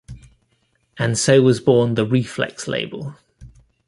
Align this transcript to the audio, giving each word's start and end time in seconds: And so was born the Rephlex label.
And 0.97 1.15
so 1.15 1.43
was 1.43 1.59
born 1.59 1.93
the 1.93 2.07
Rephlex 2.07 2.65
label. 2.67 3.15